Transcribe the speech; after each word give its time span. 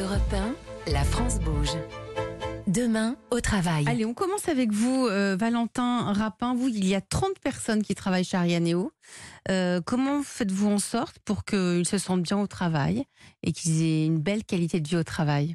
Europe 0.00 0.34
1, 0.86 0.90
la 0.90 1.04
France 1.04 1.38
bouge. 1.38 1.70
Demain, 2.66 3.16
au 3.30 3.40
travail. 3.40 3.84
Allez, 3.86 4.04
on 4.04 4.12
commence 4.12 4.48
avec 4.48 4.72
vous, 4.72 5.06
euh, 5.06 5.36
Valentin 5.38 6.12
Rapin. 6.12 6.56
Vous, 6.56 6.66
il 6.66 6.84
y 6.84 6.96
a 6.96 7.00
30 7.00 7.38
personnes 7.38 7.80
qui 7.80 7.94
travaillent 7.94 8.24
chez 8.24 8.36
Arianeo. 8.36 8.90
Euh, 9.50 9.80
comment 9.80 10.24
faites-vous 10.24 10.68
en 10.68 10.78
sorte 10.78 11.20
pour 11.24 11.44
qu'ils 11.44 11.86
se 11.86 11.98
sentent 11.98 12.22
bien 12.22 12.40
au 12.40 12.48
travail 12.48 13.04
et 13.44 13.52
qu'ils 13.52 13.82
aient 13.82 14.06
une 14.06 14.18
belle 14.18 14.42
qualité 14.42 14.80
de 14.80 14.88
vie 14.88 14.96
au 14.96 15.04
travail? 15.04 15.54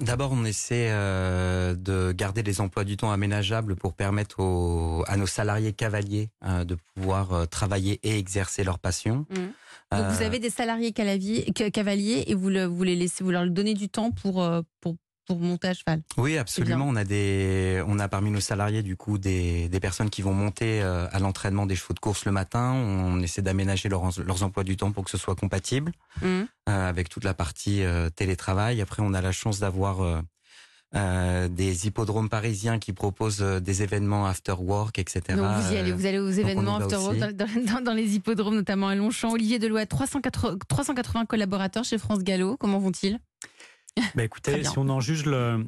D'abord, 0.00 0.32
on 0.32 0.44
essaie 0.46 0.88
euh, 0.90 1.74
de 1.74 2.12
garder 2.12 2.42
les 2.42 2.60
emplois 2.62 2.84
du 2.84 2.96
temps 2.96 3.10
aménageables 3.12 3.76
pour 3.76 3.92
permettre 3.92 4.40
aux, 4.40 5.04
à 5.06 5.16
nos 5.18 5.26
salariés 5.26 5.74
cavaliers 5.74 6.30
euh, 6.44 6.64
de 6.64 6.76
pouvoir 6.94 7.32
euh, 7.32 7.44
travailler 7.44 8.00
et 8.02 8.18
exercer 8.18 8.64
leur 8.64 8.78
passion. 8.78 9.26
Mmh. 9.28 9.34
Donc 9.98 10.06
vous 10.10 10.22
avez 10.22 10.38
des 10.38 10.50
salariés 10.50 10.92
cavaliers, 10.92 11.46
ca- 11.56 11.70
cavaliers 11.70 12.24
et 12.26 12.34
vous, 12.34 12.48
le- 12.48 12.64
vous 12.64 12.82
les 12.84 12.96
laissez, 12.96 13.22
vous 13.22 13.30
leur 13.30 13.46
donnez 13.48 13.74
du 13.74 13.88
temps 13.88 14.10
pour, 14.10 14.42
pour, 14.80 14.96
pour 15.26 15.38
monter 15.38 15.68
à 15.68 15.74
cheval. 15.74 16.02
Oui, 16.16 16.38
absolument. 16.38 16.86
On 16.88 16.96
a 16.96 17.04
des, 17.04 17.82
on 17.86 17.98
a 17.98 18.08
parmi 18.08 18.30
nos 18.30 18.40
salariais 18.40 18.82
du 18.82 18.96
coup 18.96 19.18
des, 19.18 19.68
des 19.68 19.80
personnes 19.80 20.10
qui 20.10 20.22
vont 20.22 20.32
monter 20.34 20.82
euh, 20.82 21.06
à 21.12 21.18
l'entraînement 21.18 21.66
des 21.66 21.76
chevaux 21.76 21.94
de 21.94 22.00
course 22.00 22.24
le 22.24 22.32
matin. 22.32 22.72
On 22.72 23.20
essaie 23.20 23.42
d'aménager 23.42 23.88
leurs, 23.88 24.10
leurs 24.24 24.42
emplois 24.42 24.64
du 24.64 24.76
temps 24.76 24.92
pour 24.92 25.04
que 25.04 25.10
ce 25.10 25.18
soit 25.18 25.34
compatible 25.34 25.92
Mmh. 26.22 26.26
euh, 26.26 26.88
avec 26.88 27.08
toute 27.10 27.24
la 27.24 27.34
partie 27.34 27.82
euh, 27.84 28.08
télétravail. 28.08 28.80
Après, 28.80 29.02
on 29.02 29.12
a 29.12 29.20
la 29.20 29.32
chance 29.32 29.60
d'avoir 29.60 30.00
euh, 30.94 31.48
des 31.48 31.86
hippodromes 31.86 32.28
parisiens 32.30 32.78
qui 32.78 32.92
proposent 32.94 33.40
des 33.42 33.82
événements 33.82 34.26
after 34.26 34.54
work, 34.58 34.98
etc. 34.98 35.20
Donc 35.36 35.46
vous 35.60 35.72
y 35.74 35.76
allez, 35.76 35.92
vous 35.92 36.06
allez 36.06 36.18
aux 36.18 36.30
événements 36.30 36.76
after 36.76 36.96
work 36.96 37.18
dans 37.84 37.92
les 37.92 38.14
hippodromes, 38.14 38.54
notamment 38.54 38.88
à 38.88 38.94
Longchamp. 38.94 39.32
Olivier 39.32 39.58
Deloy, 39.58 39.86
380, 39.86 40.56
380 40.68 41.26
collaborateurs 41.26 41.84
chez 41.84 41.98
France 41.98 42.20
Gallo. 42.20 42.56
Comment 42.58 42.78
vont-ils? 42.78 43.18
Bah 44.14 44.24
écoutez, 44.24 44.62
si 44.64 44.78
on 44.78 44.88
en 44.88 45.00
juge 45.00 45.24
le, 45.26 45.66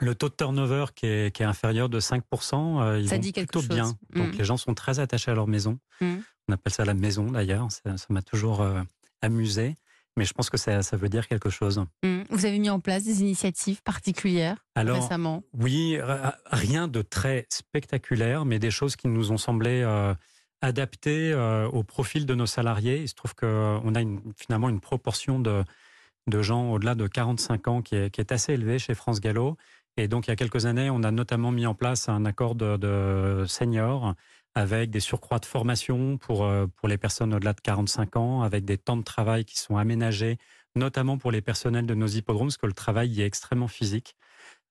le 0.00 0.14
taux 0.14 0.28
de 0.28 0.34
turnover 0.34 0.86
qui 0.94 1.06
est, 1.06 1.34
qui 1.34 1.42
est 1.42 1.46
inférieur 1.46 1.88
de 1.88 2.00
5%, 2.00 2.20
euh, 2.82 2.98
ils 3.00 3.08
Ça 3.08 3.14
vont 3.16 3.20
dit 3.20 3.32
quelque 3.32 3.50
plutôt 3.52 3.60
chose. 3.60 3.68
bien. 3.68 3.96
Donc 4.14 4.34
Mm. 4.34 4.38
les 4.38 4.44
gens 4.44 4.56
sont 4.56 4.74
très 4.74 4.98
attachés 5.00 5.30
à 5.30 5.34
leur 5.34 5.46
maison. 5.46 5.78
Mm. 6.00 6.16
On 6.48 6.52
appelle 6.52 6.72
ça 6.72 6.84
la 6.84 6.94
maison 6.94 7.30
d'ailleurs. 7.30 7.68
Ça 7.70 7.94
m'a 8.08 8.22
toujours 8.22 8.60
euh, 8.62 8.80
amusé. 9.22 9.74
Mais 10.16 10.24
je 10.24 10.32
pense 10.34 10.50
que 10.50 10.56
ça, 10.58 10.82
ça 10.82 10.96
veut 10.96 11.08
dire 11.08 11.28
quelque 11.28 11.50
chose. 11.50 11.78
Mmh. 12.02 12.22
Vous 12.30 12.44
avez 12.44 12.58
mis 12.58 12.68
en 12.68 12.80
place 12.80 13.04
des 13.04 13.20
initiatives 13.22 13.80
particulières 13.82 14.56
Alors, 14.74 15.00
récemment? 15.00 15.44
oui, 15.54 15.98
r- 16.02 16.34
rien 16.50 16.88
de 16.88 17.00
très 17.00 17.46
spectaculaire, 17.48 18.44
mais 18.44 18.58
des 18.58 18.72
choses 18.72 18.96
qui 18.96 19.06
nous 19.06 19.30
ont 19.30 19.38
semblé 19.38 19.82
euh, 19.82 20.12
adaptées 20.62 21.32
euh, 21.32 21.68
au 21.68 21.84
profil 21.84 22.26
de 22.26 22.34
nos 22.34 22.46
salariés. 22.46 23.02
Il 23.02 23.08
se 23.08 23.14
trouve 23.14 23.34
qu'on 23.36 23.94
a 23.94 24.00
une- 24.00 24.20
finalement 24.36 24.68
une 24.68 24.80
proportion 24.80 25.38
de, 25.38 25.62
de 26.26 26.42
gens 26.42 26.70
au-delà 26.72 26.94
de 26.94 27.06
45 27.06 27.68
ans 27.68 27.82
qui 27.82 27.96
est, 27.96 28.32
assez 28.32 28.54
élevée 28.54 28.78
chez 28.78 28.94
France 28.94 29.20
Gallo. 29.20 29.56
Et 29.96 30.08
donc, 30.08 30.26
il 30.26 30.30
y 30.30 30.32
a 30.32 30.36
quelques 30.36 30.66
années, 30.66 30.90
on 30.90 31.02
a 31.02 31.10
notamment 31.10 31.50
mis 31.50 31.66
en 31.66 31.74
place 31.74 32.08
un 32.08 32.24
accord 32.24 32.54
de, 32.54 32.76
de 32.76 33.44
seniors 33.46 34.14
avec 34.54 34.90
des 34.90 35.00
surcroîts 35.00 35.38
de 35.38 35.46
formation 35.46 36.18
pour, 36.18 36.44
euh, 36.44 36.66
pour 36.66 36.88
les 36.88 36.98
personnes 36.98 37.34
au-delà 37.34 37.52
de 37.52 37.60
45 37.60 38.16
ans, 38.16 38.42
avec 38.42 38.64
des 38.64 38.78
temps 38.78 38.96
de 38.96 39.02
travail 39.02 39.44
qui 39.44 39.58
sont 39.58 39.76
aménagés, 39.76 40.38
notamment 40.74 41.18
pour 41.18 41.30
les 41.30 41.40
personnels 41.40 41.86
de 41.86 41.94
nos 41.94 42.08
hippodromes, 42.08 42.48
parce 42.48 42.56
que 42.56 42.66
le 42.66 42.72
travail 42.72 43.10
y 43.10 43.22
est 43.22 43.26
extrêmement 43.26 43.68
physique. 43.68 44.16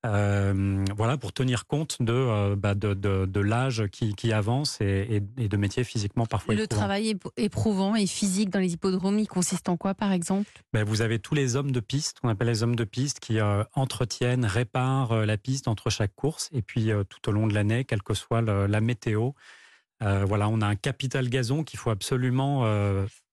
Euh, 0.06 0.86
voilà, 0.96 1.18
pour 1.18 1.34
tenir 1.34 1.68
compte 1.68 1.98
de, 2.02 2.14
euh, 2.14 2.56
bah, 2.56 2.74
de, 2.74 2.94
de, 2.94 3.26
de 3.26 3.40
l'âge 3.42 3.88
qui, 3.92 4.16
qui 4.16 4.32
avance 4.32 4.80
et, 4.80 5.22
et, 5.38 5.44
et 5.44 5.50
de 5.50 5.58
métiers 5.58 5.84
physiquement 5.84 6.26
parfois 6.26 6.56
Le 6.56 6.68
travail 6.68 7.16
ép- 7.16 7.32
éprouvant 7.36 7.96
et 7.96 8.08
physique 8.08 8.50
dans 8.50 8.60
les 8.60 8.72
hippodromes, 8.74 9.20
il 9.20 9.28
consiste 9.28 9.68
en 9.68 9.76
quoi, 9.76 9.94
par 9.96 10.14
exemple? 10.14 10.50
Ben, 10.72 10.86
vous 10.86 11.02
avez 11.02 11.20
tous 11.20 11.36
les 11.36 11.58
hommes 11.58 11.74
de 11.74 11.82
piste, 11.82 12.22
qu'on 12.22 12.30
appelle 12.30 12.48
les 12.48 12.64
hommes 12.64 12.78
de 12.78 12.86
piste, 12.86 13.20
qui 13.20 13.40
euh, 13.42 13.64
entretiennent, 13.74 14.46
réparent 14.46 15.26
la 15.26 15.38
piste 15.38 15.68
entre 15.68 15.90
chaque 15.90 16.16
course 16.16 16.50
et 16.54 16.62
puis 16.62 16.92
tout 17.10 17.30
au 17.30 17.34
long 17.34 17.46
de 17.48 17.54
l'année, 17.54 17.84
quelle 17.84 18.02
que 18.02 18.14
soit 18.14 18.42
le- 18.42 18.68
la 18.68 18.80
météo. 18.80 19.32
Voilà, 20.02 20.48
on 20.48 20.62
a 20.62 20.66
un 20.66 20.76
capital 20.78 21.28
gazon 21.28 21.66
qu'il 21.66 21.78
faut 21.78 21.90
absolument 21.90 22.64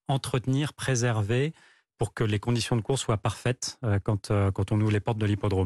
entretenir, 0.08 0.72
préserver 0.72 1.52
pour 1.98 2.12
que 2.12 2.24
les 2.24 2.38
conditions 2.40 2.74
de 2.76 2.80
course 2.82 3.02
soient 3.02 3.16
parfaites 3.16 3.78
quand, 4.04 4.32
quand 4.52 4.72
on 4.72 4.80
ouvre 4.80 4.90
les 4.90 4.98
portes 5.00 5.16
de 5.18 5.26
l'hippodrome. 5.26 5.64